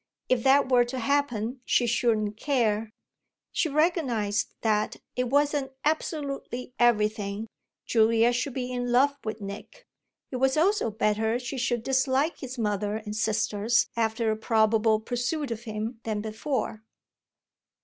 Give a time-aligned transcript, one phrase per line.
[0.29, 2.89] If that were to happen she shouldn't care.
[3.51, 7.45] She recognised that it wasn't absolutely everything
[7.85, 9.85] Julia should be in love with Nick;
[10.31, 15.51] it was also better she should dislike his mother and sisters after a probable pursuit
[15.51, 16.81] of him than before.